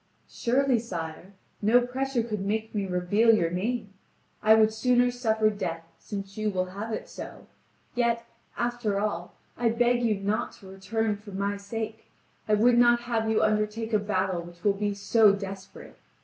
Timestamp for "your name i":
3.35-4.55